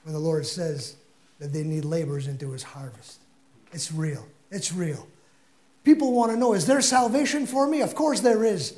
[0.03, 0.95] when the Lord says
[1.39, 3.19] that they need laborers into his harvest,
[3.71, 4.25] it's real.
[4.51, 5.07] It's real.
[5.83, 7.81] People want to know is there salvation for me?
[7.81, 8.75] Of course there is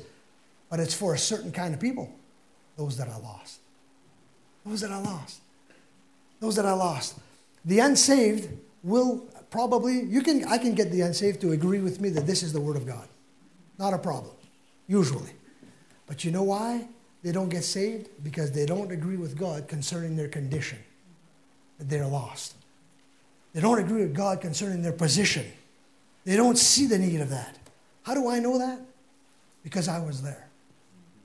[0.72, 2.10] but it's for a certain kind of people
[2.78, 3.60] those that are lost.
[4.64, 5.42] Those that are lost.
[6.40, 7.18] Those that are lost.
[7.66, 8.48] The unsaved
[8.82, 9.18] will
[9.50, 12.54] probably, you can, I can get the unsaved to agree with me that this is
[12.54, 13.06] the Word of God.
[13.78, 14.34] Not a problem,
[14.88, 15.32] usually.
[16.06, 16.88] But you know why
[17.22, 18.08] they don't get saved?
[18.24, 20.78] Because they don't agree with God concerning their condition,
[21.76, 22.54] that they're lost.
[23.52, 25.44] They don't agree with God concerning their position.
[26.24, 27.58] They don't see the need of that.
[28.02, 28.80] How do I know that?
[29.62, 30.48] Because I was there.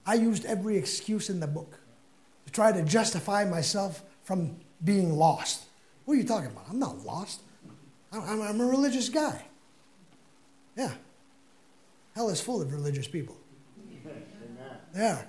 [0.05, 1.79] I used every excuse in the book
[2.45, 5.65] to try to justify myself from being lost.
[6.05, 6.65] What are you talking about?
[6.69, 7.41] I'm not lost.
[8.11, 9.43] I'm, I'm a religious guy.
[10.77, 10.93] Yeah.
[12.15, 13.37] Hell is full of religious people.
[14.95, 15.23] Yeah.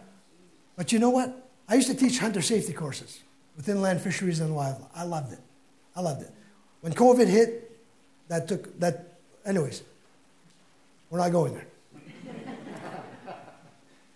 [0.76, 1.50] But you know what?
[1.68, 3.20] I used to teach hunter safety courses
[3.57, 4.90] with inland fisheries and wildlife.
[4.94, 5.40] I loved it.
[5.96, 6.31] I loved it.
[6.81, 7.78] When COVID hit,
[8.28, 9.17] that took that.
[9.48, 9.82] Anyways,
[11.08, 11.66] we're not going there.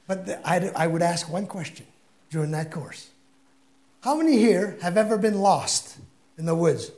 [0.06, 1.86] But the, I, I would ask one question
[2.30, 3.08] during that course
[4.02, 5.96] How many here have ever been lost
[6.36, 6.90] in the woods?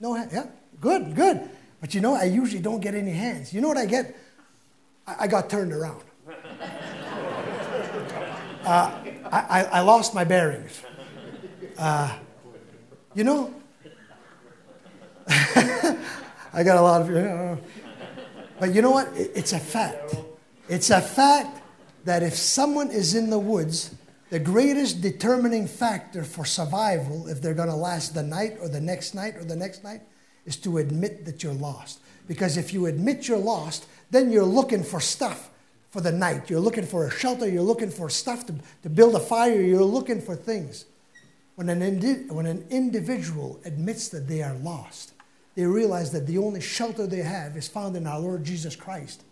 [0.00, 1.48] No, yeah, good, good.
[1.80, 3.54] But you know, I usually don't get any hands.
[3.54, 4.14] You know what I get?
[5.06, 6.02] I, I got turned around.
[8.66, 8.90] Uh,
[9.30, 10.82] I, I, lost my bearings.
[11.78, 12.18] Uh,
[13.14, 13.54] you know,
[16.56, 17.58] I got a lot of, you know,
[18.58, 19.10] but you know what?
[19.14, 20.16] It's a fact.
[20.70, 21.60] It's a fact
[22.06, 23.94] that if someone is in the woods,
[24.30, 28.80] the greatest determining factor for survival, if they're going to last the night or the
[28.80, 30.00] next night or the next night,
[30.46, 32.00] is to admit that you're lost.
[32.26, 35.50] Because if you admit you're lost, then you're looking for stuff
[35.90, 36.48] for the night.
[36.48, 39.84] You're looking for a shelter, you're looking for stuff to, to build a fire, you're
[39.84, 40.86] looking for things.
[41.56, 45.12] When an, indi- when an individual admits that they are lost,
[45.56, 49.22] they realize that the only shelter they have is found in our Lord Jesus Christ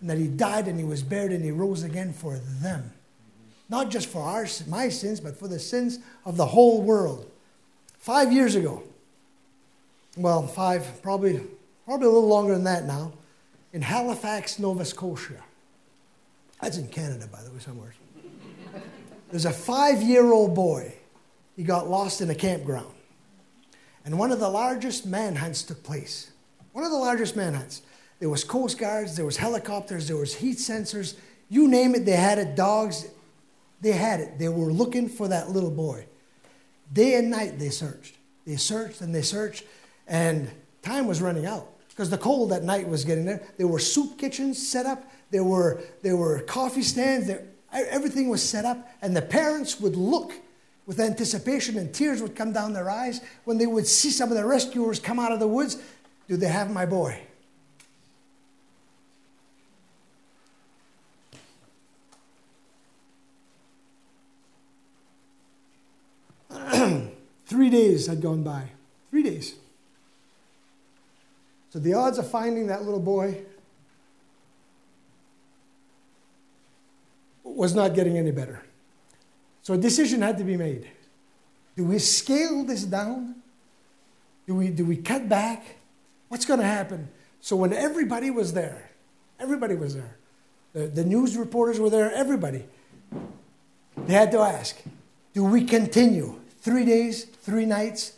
[0.00, 2.92] and that he died and he was buried and he rose again for them.
[3.68, 7.30] Not just for our, my sins, but for the sins of the whole world.
[7.98, 8.82] Five years ago,
[10.16, 11.40] well, five, probably,
[11.84, 13.12] probably a little longer than that now,
[13.72, 15.42] in Halifax, Nova Scotia.
[16.60, 17.94] That's in Canada, by the way, somewhere.
[19.30, 20.94] There's a five year old boy.
[21.54, 22.92] He got lost in a campground.
[24.04, 26.30] And one of the largest manhunts took place.
[26.72, 27.82] One of the largest manhunts.
[28.18, 31.16] There was Coast Guards, there was helicopters, there was heat sensors.
[31.48, 32.54] You name it, they had it.
[32.54, 33.08] Dogs,
[33.80, 34.38] they had it.
[34.38, 36.06] They were looking for that little boy.
[36.92, 38.16] Day and night they searched.
[38.46, 39.64] They searched and they searched,
[40.06, 40.50] and
[40.82, 43.42] time was running out because the cold at night was getting there.
[43.58, 45.04] There were soup kitchens set up.
[45.30, 49.96] there were, there were coffee stands, there, everything was set up, and the parents would
[49.96, 50.32] look
[50.90, 54.36] with anticipation and tears would come down their eyes when they would see some of
[54.36, 55.80] the rescuers come out of the woods.
[56.26, 57.22] Do they have my boy?
[67.46, 68.70] Three days had gone by.
[69.10, 69.54] Three days.
[71.72, 73.42] So the odds of finding that little boy
[77.44, 78.64] was not getting any better.
[79.62, 80.88] So a decision had to be made.
[81.76, 83.36] Do we scale this down?
[84.46, 85.76] Do we, do we cut back?
[86.28, 87.08] What's going to happen?
[87.40, 88.90] So when everybody was there,
[89.38, 90.16] everybody was there,
[90.72, 92.64] the, the news reporters were there, everybody,
[94.06, 94.80] they had to ask,
[95.34, 96.40] do we continue?
[96.60, 98.14] Three days, three nights.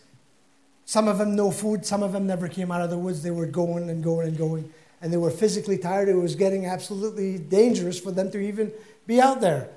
[0.85, 3.22] Some of them no food, some of them never came out of the woods.
[3.22, 4.72] They were going and going and going.
[5.00, 6.09] And they were physically tired.
[6.09, 8.72] It was getting absolutely dangerous for them to even
[9.07, 9.70] be out there.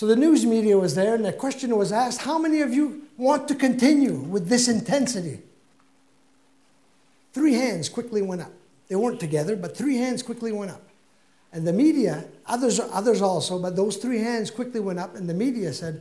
[0.00, 3.02] So the news media was there, and the question was asked How many of you
[3.18, 5.42] want to continue with this intensity?
[7.34, 8.50] Three hands quickly went up.
[8.88, 10.80] They weren't together, but three hands quickly went up.
[11.52, 15.34] And the media, others, others also, but those three hands quickly went up, and the
[15.34, 16.00] media said,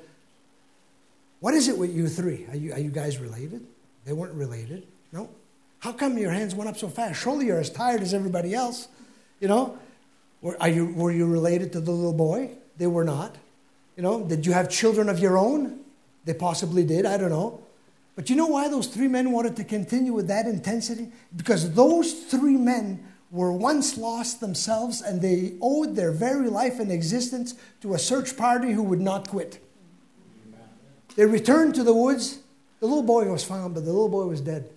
[1.42, 2.46] What is it with you three?
[2.52, 3.68] Are you, are you guys related?
[4.06, 4.88] They weren't related.
[5.12, 5.30] No.
[5.80, 7.20] How come your hands went up so fast?
[7.20, 8.88] Surely you're as tired as everybody else.
[9.42, 9.78] You know,
[10.42, 12.52] were, are you, were you related to the little boy?
[12.78, 13.36] They were not.
[14.00, 15.82] You know, did you have children of your own?
[16.24, 17.06] They possibly did.
[17.06, 17.66] I don't know.
[18.16, 21.10] But you know why those three men wanted to continue with that intensity?
[21.36, 26.94] Because those three men were once lost themselves and they owed their very life and
[26.94, 29.62] existence to a search party who would not quit.
[31.18, 32.40] They returned to the woods.
[32.80, 34.70] The little boy was found, but the little boy was dead.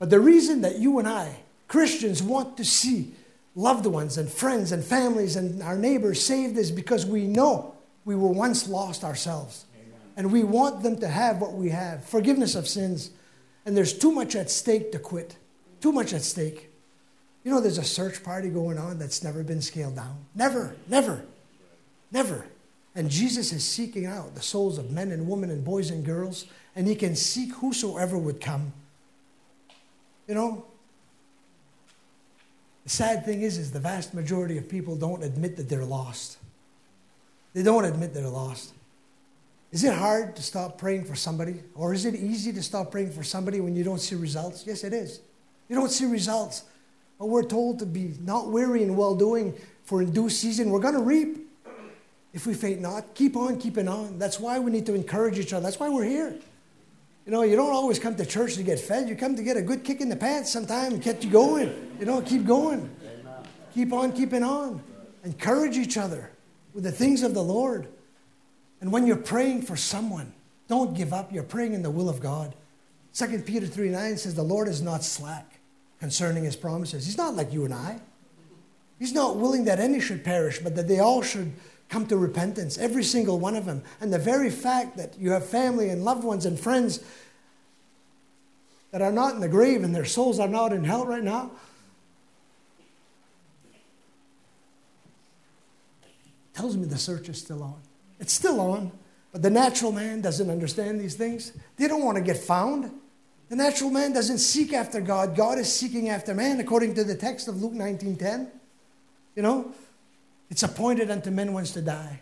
[0.00, 1.36] But the reason that you and I,
[1.68, 3.12] Christians, want to see
[3.54, 7.73] loved ones and friends and families and our neighbors saved is because we know
[8.04, 9.66] we were once lost ourselves.
[9.74, 10.00] Amen.
[10.16, 13.10] And we want them to have what we have forgiveness of sins.
[13.64, 15.36] And there's too much at stake to quit.
[15.80, 16.70] Too much at stake.
[17.44, 20.24] You know, there's a search party going on that's never been scaled down.
[20.34, 21.24] Never, never,
[22.10, 22.46] never.
[22.94, 26.46] And Jesus is seeking out the souls of men and women and boys and girls,
[26.74, 28.72] and he can seek whosoever would come.
[30.26, 30.64] You know,
[32.84, 36.38] the sad thing is, is the vast majority of people don't admit that they're lost.
[37.54, 38.74] They don't admit they're lost.
[39.70, 41.62] Is it hard to stop praying for somebody?
[41.74, 44.64] Or is it easy to stop praying for somebody when you don't see results?
[44.66, 45.20] Yes, it is.
[45.68, 46.64] You don't see results.
[47.18, 50.80] But we're told to be not weary in well doing, for in due season we're
[50.80, 51.48] going to reap.
[52.32, 54.18] If we faint not, keep on keeping on.
[54.18, 55.62] That's why we need to encourage each other.
[55.62, 56.34] That's why we're here.
[57.24, 59.08] You know, you don't always come to church to get fed.
[59.08, 61.94] You come to get a good kick in the pants sometime and get you going.
[62.00, 62.90] You know, keep going.
[63.74, 64.82] Keep on keeping on.
[65.22, 66.30] Encourage each other
[66.74, 67.88] with the things of the Lord.
[68.80, 70.34] And when you're praying for someone,
[70.68, 71.32] don't give up.
[71.32, 72.54] You're praying in the will of God.
[73.14, 75.60] 2 Peter 3 9 says, The Lord is not slack
[76.00, 77.06] concerning his promises.
[77.06, 78.00] He's not like you and I.
[78.98, 81.52] He's not willing that any should perish, but that they all should
[81.88, 83.82] come to repentance, every single one of them.
[84.00, 87.00] And the very fact that you have family and loved ones and friends
[88.90, 91.50] that are not in the grave and their souls are not in hell right now.
[96.54, 97.80] Tells me the search is still on.
[98.20, 98.92] It's still on,
[99.32, 101.52] but the natural man doesn't understand these things.
[101.76, 102.92] They don't want to get found.
[103.48, 105.36] The natural man doesn't seek after God.
[105.36, 108.50] God is seeking after man, according to the text of Luke 19:10.
[109.34, 109.72] You know,
[110.48, 112.20] it's appointed unto men once to die,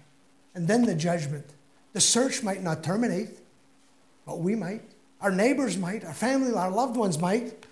[0.55, 1.45] and then the judgment.
[1.93, 3.39] The search might not terminate,
[4.25, 4.83] but we might.
[5.21, 6.05] Our neighbors might.
[6.05, 7.67] Our family, our loved ones might.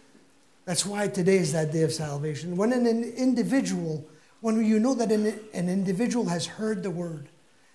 [0.66, 2.55] That's why today is that day of salvation.
[2.57, 4.05] When an individual,
[4.40, 7.29] when you know that an, an individual has heard the word,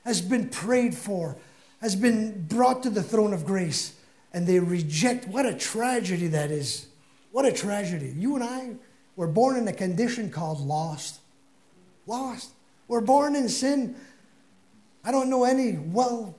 [0.04, 1.38] has been prayed for,
[1.82, 3.94] has been brought to the throne of grace,
[4.34, 6.88] and they reject, what a tragedy that is.
[7.32, 8.14] What a tragedy.
[8.18, 8.76] You and I
[9.16, 11.20] were born in a condition called lost.
[12.08, 12.52] Lost.
[12.88, 13.96] We're born in sin.
[15.04, 16.36] I don't know any, well,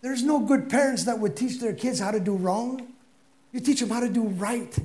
[0.00, 2.92] there's no good parents that would teach their kids how to do wrong.
[3.52, 4.76] You teach them how to do right,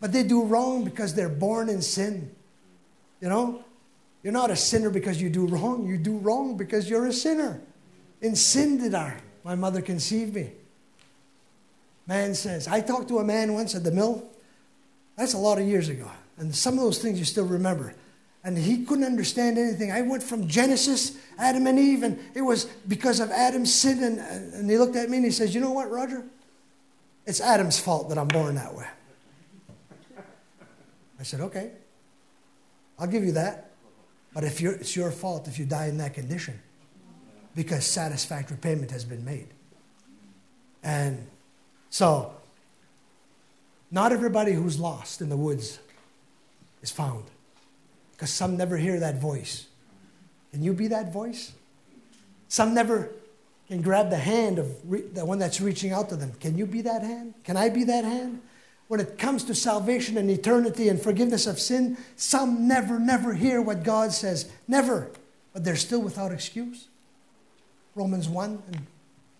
[0.00, 2.34] but they do wrong because they're born in sin.
[3.24, 3.64] You know?
[4.22, 5.86] You're not a sinner because you do wrong.
[5.86, 7.58] You do wrong because you're a sinner.
[8.20, 10.52] In sin did I, my mother conceived me.
[12.06, 14.28] Man says, I talked to a man once at the mill.
[15.16, 16.10] That's a lot of years ago.
[16.36, 17.94] And some of those things you still remember
[18.44, 19.90] and he couldn't understand anything.
[19.90, 24.04] I went from Genesis, Adam and Eve, and it was because of Adam's sin.
[24.04, 26.26] And, and he looked at me and he says, You know what, Roger?
[27.24, 28.86] It's Adam's fault that I'm born that way.
[31.18, 31.70] I said, Okay.
[32.98, 33.70] I'll give you that.
[34.32, 36.60] But if it's your fault if you die in that condition
[37.54, 39.48] because satisfactory payment has been made.
[40.82, 41.26] And
[41.88, 42.34] so,
[43.90, 45.78] not everybody who's lost in the woods
[46.82, 47.24] is found
[48.12, 49.66] because some never hear that voice.
[50.52, 51.52] Can you be that voice?
[52.48, 53.10] Some never
[53.68, 56.32] can grab the hand of re- the one that's reaching out to them.
[56.40, 57.34] Can you be that hand?
[57.44, 58.42] Can I be that hand?
[58.88, 63.62] When it comes to salvation and eternity and forgiveness of sin, some never, never hear
[63.62, 64.50] what God says.
[64.68, 65.10] Never.
[65.52, 66.88] But they're still without excuse.
[67.94, 68.86] Romans 1 and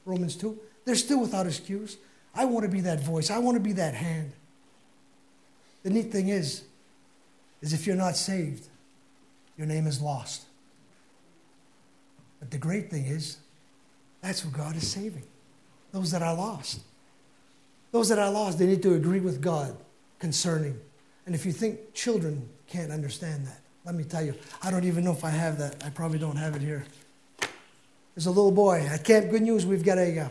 [0.05, 0.59] Romans 2.
[0.85, 1.97] They're still without excuse.
[2.35, 3.31] I want to be that voice.
[3.31, 4.33] I want to be that hand.
[5.83, 6.63] The neat thing is,
[7.61, 8.67] is if you're not saved,
[9.57, 10.45] your name is lost.
[12.41, 13.39] But the great thing is,
[14.21, 15.25] that's who God is saving.
[15.93, 16.81] Those that are lost.
[17.95, 19.77] Those that are lost, they need to agree with God
[20.19, 20.77] concerning.
[21.27, 24.35] And if you think children can't understand that, let me tell you,
[24.65, 25.81] I don't even know if I have that.
[25.85, 26.85] I probably don't have it here.
[28.17, 29.65] There's a little boy at Camp Good News.
[29.65, 30.29] We've got a, uh,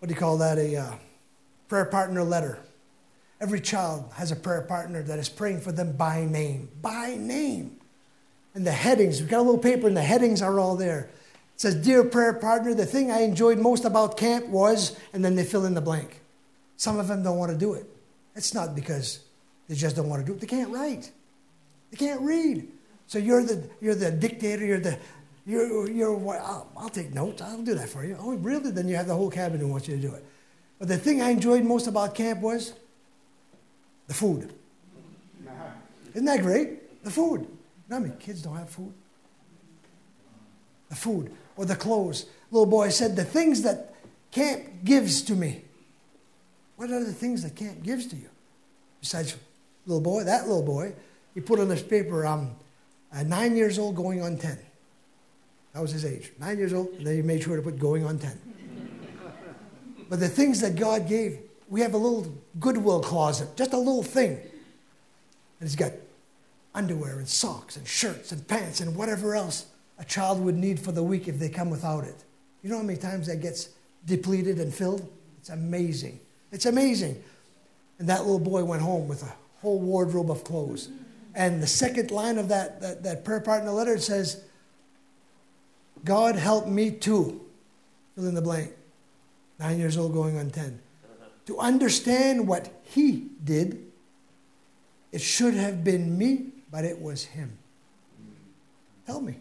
[0.00, 0.94] what do you call that, a uh,
[1.68, 2.58] prayer partner letter.
[3.40, 6.68] Every child has a prayer partner that is praying for them by name.
[6.82, 7.76] By name.
[8.56, 11.10] And the headings, we've got a little paper and the headings are all there.
[11.58, 15.44] Says, Dear prayer partner, the thing I enjoyed most about camp was, and then they
[15.44, 16.22] fill in the blank.
[16.76, 17.84] Some of them don't want to do it.
[18.36, 19.24] It's not because
[19.68, 20.40] they just don't want to do it.
[20.40, 21.10] They can't write.
[21.90, 22.68] They can't read.
[23.08, 24.98] So you're the, you're the dictator, you're the,
[25.46, 28.16] you're, you're I'll, I'll take notes, I'll do that for you.
[28.20, 28.70] Oh, really?
[28.70, 30.24] Then you have the whole cabin who wants you to do it.
[30.78, 32.72] But the thing I enjoyed most about camp was
[34.06, 34.54] the food.
[36.14, 37.02] Isn't that great?
[37.02, 37.48] The food.
[37.90, 38.92] You know kids don't have food?
[40.88, 42.24] The food or the clothes.
[42.50, 43.92] Little boy said, The things that
[44.30, 45.62] camp gives to me.
[46.76, 48.30] What are the things that camp gives to you?
[49.00, 49.36] Besides,
[49.84, 50.94] little boy, that little boy,
[51.34, 52.52] he put on this paper, um,
[53.12, 54.56] uh, nine years old going on 10.
[55.74, 56.32] That was his age.
[56.38, 58.40] Nine years old, and then he made sure to put going on 10.
[60.08, 64.04] but the things that God gave, we have a little Goodwill closet, just a little
[64.04, 64.30] thing.
[65.60, 65.92] And he's got
[66.72, 69.66] underwear and socks and shirts and pants and whatever else
[69.98, 72.24] a child would need for the week if they come without it.
[72.62, 73.70] You know how many times that gets
[74.04, 75.08] depleted and filled?
[75.38, 76.20] It's amazing.
[76.52, 77.22] It's amazing.
[77.98, 80.88] And that little boy went home with a whole wardrobe of clothes.
[81.34, 84.42] And the second line of that, that, that prayer part in the letter says,
[86.04, 87.40] God help me too.
[88.14, 88.72] Fill in the blank.
[89.58, 90.80] Nine years old going on 10.
[91.46, 93.84] To understand what he did,
[95.12, 97.58] it should have been me, but it was him.
[99.06, 99.36] Tell me.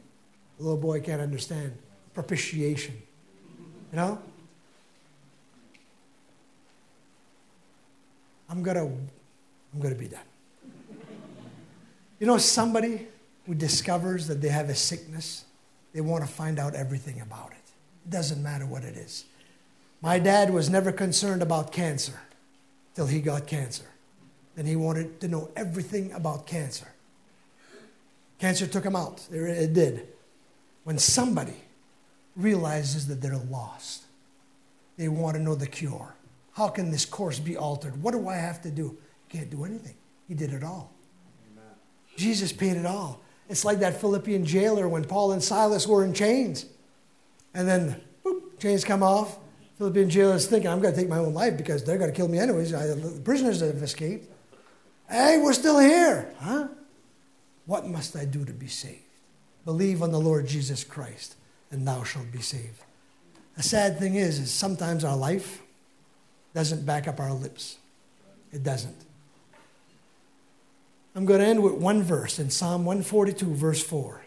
[0.58, 1.78] The little boy can't understand
[2.14, 2.96] propitiation.
[3.92, 4.20] You know?
[8.50, 10.20] I'm gonna I'm gonna be done.
[12.20, 13.08] You know, somebody
[13.46, 15.46] who discovers that they have a sickness,
[15.94, 17.72] they want to find out everything about it.
[18.06, 19.26] It doesn't matter what it is.
[20.02, 22.20] My dad was never concerned about cancer
[22.96, 23.86] till he got cancer.
[24.56, 26.88] Then he wanted to know everything about cancer.
[28.40, 29.28] Cancer took him out.
[29.32, 30.08] It did
[30.88, 31.58] when somebody
[32.38, 34.06] realizes that they're lost.
[34.96, 36.16] They want to know the cure.
[36.54, 38.02] How can this course be altered?
[38.02, 38.84] What do I have to do?
[38.84, 39.96] You can't do anything.
[40.30, 40.94] He did it all.
[41.52, 41.74] Amen.
[42.16, 43.20] Jesus paid it all.
[43.50, 46.66] It's like that Philippian jailer when Paul and Silas were in chains.
[47.54, 49.40] And then, boop, chains come off.
[49.78, 52.16] Philippian jailer is thinking, I'm going to take my own life because they're going to
[52.16, 52.74] kill me anyways.
[52.74, 54.32] I, the prisoners have escaped.
[55.10, 56.34] Hey, we're still here.
[56.40, 56.70] Huh?
[57.66, 59.02] What must I do to be saved?
[59.68, 61.36] Believe on the Lord Jesus Christ,
[61.72, 62.82] and thou shalt be saved.
[63.58, 65.62] The sad thing is, is sometimes our life
[66.56, 67.76] doesn't back up our lips.
[68.54, 68.96] It doesn't.
[71.14, 74.22] I'm going to end with one verse in Psalm 142, verse 4.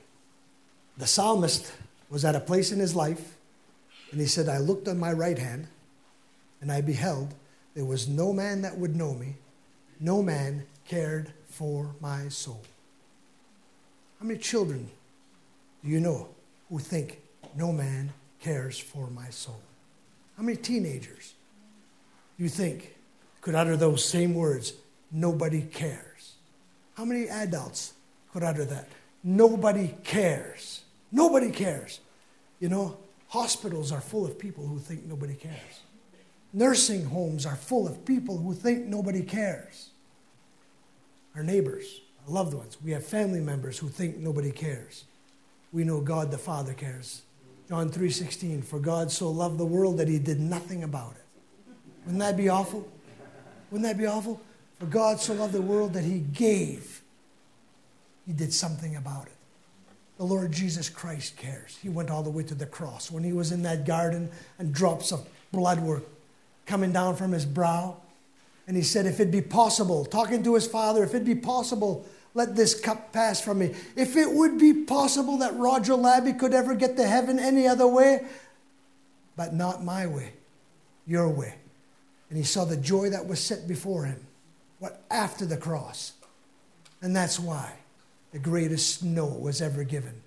[0.98, 1.72] The psalmist
[2.10, 3.38] was at a place in his life,
[4.12, 5.68] and he said, I looked on my right hand,
[6.60, 7.32] and I beheld
[7.74, 9.36] there was no man that would know me,
[10.00, 12.60] no man cared for my soul.
[14.18, 14.90] How many children
[15.82, 16.28] you know
[16.68, 17.20] who think
[17.56, 19.60] no man cares for my soul?
[20.36, 21.34] How many teenagers
[22.36, 22.96] do you think
[23.40, 24.74] could utter those same words,
[25.10, 26.34] nobody cares?
[26.94, 27.94] How many adults
[28.32, 28.88] could utter that?
[29.22, 30.82] Nobody cares.
[31.12, 32.00] Nobody cares.
[32.58, 35.80] You know, hospitals are full of people who think nobody cares.
[36.52, 39.90] Nursing homes are full of people who think nobody cares.
[41.36, 45.04] Our neighbors, our loved ones, we have family members who think nobody cares
[45.72, 47.22] we know God the Father cares.
[47.68, 51.24] John 3:16, for God so loved the world that he did nothing about it.
[52.04, 52.88] Wouldn't that be awful?
[53.70, 54.40] Wouldn't that be awful?
[54.78, 57.02] For God so loved the world that he gave.
[58.26, 59.36] He did something about it.
[60.16, 61.78] The Lord Jesus Christ cares.
[61.80, 63.10] He went all the way to the cross.
[63.10, 66.02] When he was in that garden and drops of blood were
[66.66, 67.96] coming down from his brow,
[68.66, 72.06] and he said, If it be possible, talking to his father, if it be possible,
[72.34, 73.74] let this cup pass from me.
[73.96, 77.86] If it would be possible that Roger Labby could ever get to heaven any other
[77.86, 78.24] way,
[79.36, 80.34] but not my way,
[81.06, 81.54] your way.
[82.28, 84.26] And he saw the joy that was set before him.
[84.78, 86.12] What after the cross?
[87.02, 87.72] And that's why
[88.32, 90.22] the greatest no was ever given.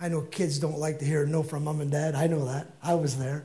[0.00, 2.14] I know kids don't like to hear no from mom and dad.
[2.14, 2.68] I know that.
[2.82, 3.44] I was there.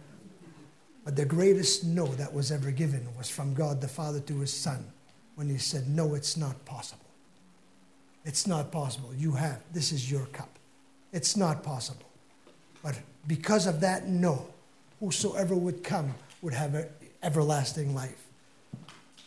[1.03, 4.53] But the greatest no that was ever given was from God the Father to his
[4.53, 4.85] Son
[5.35, 7.04] when he said, No, it's not possible.
[8.25, 9.13] It's not possible.
[9.15, 10.49] You have, this is your cup.
[11.13, 12.09] It's not possible.
[12.83, 14.47] But because of that no,
[14.99, 16.87] whosoever would come would have
[17.21, 18.21] everlasting life.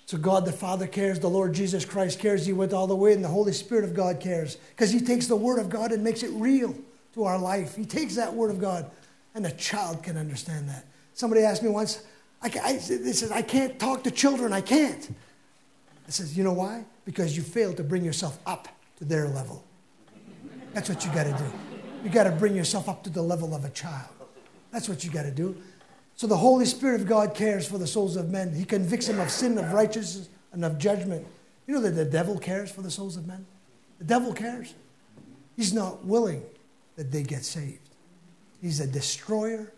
[0.06, 3.12] So God the Father cares, the Lord Jesus Christ cares, He went all the way,
[3.12, 6.02] and the Holy Spirit of God cares because He takes the Word of God and
[6.02, 6.74] makes it real
[7.14, 7.76] to our life.
[7.76, 8.90] He takes that Word of God,
[9.34, 10.84] and a child can understand that.
[11.14, 12.02] Somebody asked me once,
[12.42, 15.10] I, I, they said, I can't talk to children, I can't.
[16.06, 16.84] I said, You know why?
[17.04, 18.68] Because you failed to bring yourself up
[18.98, 19.64] to their level.
[20.74, 21.52] That's what you got to do.
[22.04, 24.10] You got to bring yourself up to the level of a child.
[24.70, 25.56] That's what you got to do.
[26.14, 28.52] So the Holy Spirit of God cares for the souls of men.
[28.52, 31.26] He convicts them of sin, of righteousness, and of judgment.
[31.66, 33.46] You know that the devil cares for the souls of men?
[33.98, 34.74] The devil cares.
[35.56, 36.42] He's not willing
[36.96, 37.88] that they get saved.
[38.60, 39.72] He's a destroyer.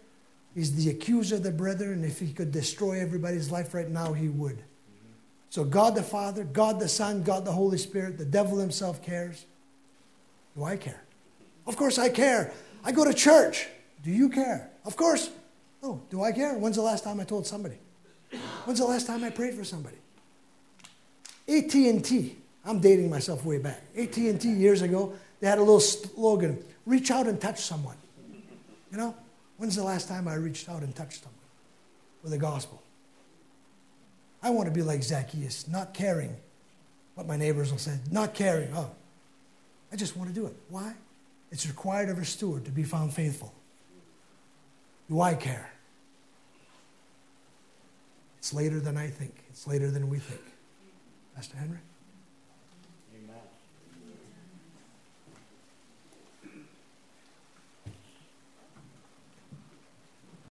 [0.55, 2.05] He's the accuser of the brethren.
[2.05, 4.63] If he could destroy everybody's life right now, he would.
[5.51, 9.45] So God the Father, God the Son, God the Holy Spirit, the devil himself cares.
[10.57, 11.03] Do I care?
[11.67, 12.53] Of course I care.
[12.85, 13.67] I go to church.
[14.03, 14.71] Do you care?
[14.85, 15.31] Of course.
[15.83, 16.55] Oh, do I care?
[16.55, 17.77] When's the last time I told somebody?
[18.65, 19.97] When's the last time I prayed for somebody?
[21.49, 22.37] AT&T.
[22.65, 23.83] I'm dating myself way back.
[23.97, 27.97] AT&T years ago, they had a little slogan, reach out and touch someone.
[28.93, 29.15] You know,
[29.57, 31.39] when's the last time I reached out and touched someone
[32.23, 32.83] with the gospel?
[34.43, 36.37] I want to be like Zacchaeus, not caring
[37.15, 38.69] what my neighbors will say, not caring.
[38.75, 38.91] Oh,
[39.93, 40.57] I just want to do it.
[40.69, 40.95] Why?
[41.51, 43.53] It's required of a steward to be found faithful.
[45.09, 45.71] Do I care?
[48.39, 49.35] It's later than I think.
[49.51, 50.41] It's later than we think.
[51.35, 51.79] Pastor Henry?